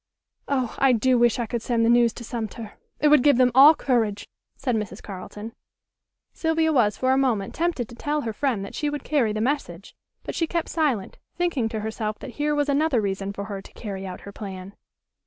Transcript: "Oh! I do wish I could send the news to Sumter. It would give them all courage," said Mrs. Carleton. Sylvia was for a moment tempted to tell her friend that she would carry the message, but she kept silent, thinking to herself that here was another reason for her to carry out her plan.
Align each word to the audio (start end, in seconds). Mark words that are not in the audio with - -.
"Oh! 0.47 0.75
I 0.79 0.93
do 0.93 1.19
wish 1.19 1.37
I 1.37 1.45
could 1.45 1.61
send 1.61 1.85
the 1.85 1.87
news 1.87 2.11
to 2.13 2.23
Sumter. 2.23 2.73
It 2.99 3.09
would 3.09 3.21
give 3.21 3.37
them 3.37 3.51
all 3.53 3.75
courage," 3.75 4.27
said 4.55 4.75
Mrs. 4.75 5.03
Carleton. 5.03 5.53
Sylvia 6.33 6.73
was 6.73 6.97
for 6.97 7.11
a 7.11 7.19
moment 7.19 7.53
tempted 7.53 7.87
to 7.87 7.93
tell 7.93 8.21
her 8.21 8.33
friend 8.33 8.65
that 8.65 8.73
she 8.73 8.89
would 8.89 9.03
carry 9.03 9.31
the 9.31 9.41
message, 9.41 9.95
but 10.23 10.33
she 10.33 10.47
kept 10.47 10.69
silent, 10.69 11.19
thinking 11.35 11.69
to 11.69 11.81
herself 11.81 12.17
that 12.17 12.31
here 12.41 12.55
was 12.55 12.67
another 12.67 12.99
reason 12.99 13.31
for 13.31 13.43
her 13.43 13.61
to 13.61 13.73
carry 13.73 14.07
out 14.07 14.21
her 14.21 14.31
plan. 14.31 14.73